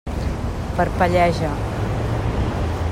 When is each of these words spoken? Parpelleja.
Parpelleja. 0.77 1.51